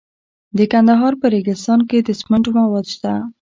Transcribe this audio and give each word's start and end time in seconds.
د 0.57 0.59
کندهار 0.71 1.13
په 1.21 1.27
ریګستان 1.33 1.79
کې 1.89 1.97
د 2.01 2.09
سمنټو 2.21 2.51
مواد 2.57 2.85
شته. 2.93 3.13